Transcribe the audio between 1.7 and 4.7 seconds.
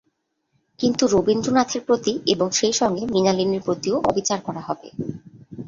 প্রতি এবং সেই সঙ্গে মৃণালিনীর প্রতিও অবিচার করা